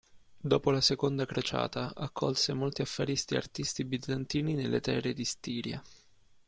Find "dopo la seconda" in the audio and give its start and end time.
0.39-1.27